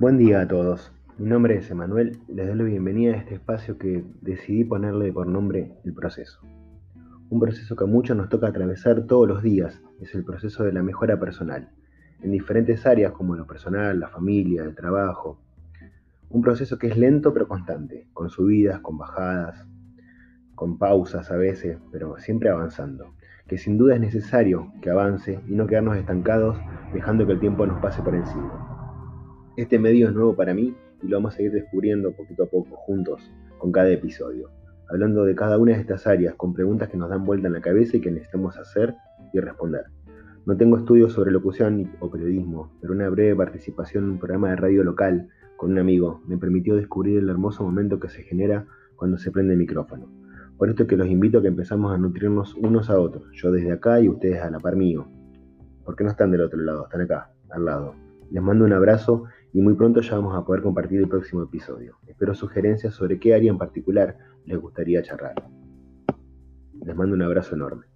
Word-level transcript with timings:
Buen 0.00 0.16
día 0.16 0.40
a 0.40 0.48
todos. 0.48 0.90
Mi 1.18 1.28
nombre 1.28 1.58
es 1.58 1.70
Emanuel 1.70 2.20
les 2.26 2.46
doy 2.46 2.56
la 2.56 2.64
bienvenida 2.64 3.12
a 3.12 3.16
este 3.18 3.34
espacio 3.34 3.76
que 3.76 4.02
decidí 4.22 4.64
ponerle 4.64 5.12
por 5.12 5.26
nombre 5.26 5.74
El 5.84 5.92
Proceso. 5.92 6.40
Un 7.28 7.38
proceso 7.38 7.76
que 7.76 7.84
a 7.84 7.86
muchos 7.86 8.16
nos 8.16 8.30
toca 8.30 8.46
atravesar 8.46 9.02
todos 9.02 9.28
los 9.28 9.42
días 9.42 9.82
es 10.00 10.14
el 10.14 10.24
proceso 10.24 10.64
de 10.64 10.72
la 10.72 10.82
mejora 10.82 11.20
personal, 11.20 11.68
en 12.22 12.30
diferentes 12.30 12.86
áreas 12.86 13.12
como 13.12 13.36
lo 13.36 13.46
personal, 13.46 14.00
la 14.00 14.08
familia, 14.08 14.62
el 14.62 14.74
trabajo. 14.74 15.38
Un 16.30 16.40
proceso 16.40 16.78
que 16.78 16.86
es 16.86 16.96
lento 16.96 17.34
pero 17.34 17.46
constante, 17.46 18.08
con 18.14 18.30
subidas, 18.30 18.80
con 18.80 18.96
bajadas, 18.96 19.66
con 20.54 20.78
pausas 20.78 21.30
a 21.30 21.36
veces, 21.36 21.76
pero 21.92 22.16
siempre 22.16 22.48
avanzando. 22.48 23.12
Que 23.46 23.58
sin 23.58 23.76
duda 23.76 23.96
es 23.96 24.00
necesario 24.00 24.72
que 24.80 24.88
avance 24.88 25.42
y 25.46 25.54
no 25.54 25.66
quedarnos 25.66 25.98
estancados 25.98 26.56
dejando 26.94 27.26
que 27.26 27.32
el 27.32 27.40
tiempo 27.40 27.66
nos 27.66 27.82
pase 27.82 28.00
por 28.00 28.14
encima. 28.14 28.79
Este 29.56 29.80
medio 29.80 30.08
es 30.08 30.14
nuevo 30.14 30.36
para 30.36 30.54
mí 30.54 30.74
y 31.02 31.08
lo 31.08 31.16
vamos 31.16 31.36
a 31.36 31.42
ir 31.42 31.50
descubriendo 31.50 32.12
poquito 32.12 32.44
a 32.44 32.46
poco, 32.46 32.76
juntos, 32.76 33.32
con 33.58 33.72
cada 33.72 33.90
episodio, 33.90 34.48
hablando 34.88 35.24
de 35.24 35.34
cada 35.34 35.58
una 35.58 35.74
de 35.74 35.80
estas 35.80 36.06
áreas, 36.06 36.36
con 36.36 36.54
preguntas 36.54 36.88
que 36.88 36.96
nos 36.96 37.10
dan 37.10 37.24
vuelta 37.24 37.48
en 37.48 37.54
la 37.54 37.60
cabeza 37.60 37.96
y 37.96 38.00
que 38.00 38.12
necesitamos 38.12 38.56
hacer 38.56 38.94
y 39.32 39.40
responder. 39.40 39.86
No 40.46 40.56
tengo 40.56 40.78
estudios 40.78 41.12
sobre 41.12 41.32
locución 41.32 41.90
o 41.98 42.10
periodismo, 42.10 42.72
pero 42.80 42.92
una 42.92 43.08
breve 43.08 43.34
participación 43.34 44.04
en 44.04 44.10
un 44.10 44.18
programa 44.18 44.50
de 44.50 44.56
radio 44.56 44.84
local 44.84 45.28
con 45.56 45.72
un 45.72 45.78
amigo 45.78 46.22
me 46.26 46.38
permitió 46.38 46.76
descubrir 46.76 47.18
el 47.18 47.28
hermoso 47.28 47.64
momento 47.64 47.98
que 47.98 48.08
se 48.08 48.22
genera 48.22 48.66
cuando 48.94 49.18
se 49.18 49.32
prende 49.32 49.54
el 49.54 49.58
micrófono. 49.58 50.08
Por 50.56 50.70
esto 50.70 50.84
es 50.84 50.88
que 50.88 50.96
los 50.96 51.08
invito 51.08 51.38
a 51.38 51.42
que 51.42 51.48
empezamos 51.48 51.92
a 51.92 51.98
nutrirnos 51.98 52.54
unos 52.54 52.88
a 52.88 53.00
otros, 53.00 53.24
yo 53.32 53.50
desde 53.50 53.72
acá 53.72 54.00
y 54.00 54.08
ustedes 54.08 54.40
a 54.42 54.50
la 54.50 54.60
par 54.60 54.76
mío. 54.76 55.08
Porque 55.84 56.04
no 56.04 56.10
están 56.10 56.30
del 56.30 56.42
otro 56.42 56.60
lado, 56.60 56.84
están 56.84 57.00
acá, 57.00 57.32
al 57.50 57.64
lado. 57.64 57.94
Les 58.30 58.42
mando 58.42 58.64
un 58.64 58.72
abrazo 58.72 59.24
y 59.52 59.60
muy 59.60 59.74
pronto 59.74 60.00
ya 60.00 60.16
vamos 60.16 60.36
a 60.36 60.44
poder 60.44 60.62
compartir 60.62 61.00
el 61.00 61.08
próximo 61.08 61.42
episodio. 61.42 61.96
Espero 62.06 62.34
sugerencias 62.34 62.94
sobre 62.94 63.18
qué 63.18 63.34
área 63.34 63.50
en 63.50 63.58
particular 63.58 64.16
les 64.44 64.58
gustaría 64.58 65.02
charlar. 65.02 65.34
Les 66.84 66.96
mando 66.96 67.14
un 67.14 67.22
abrazo 67.22 67.54
enorme. 67.54 67.86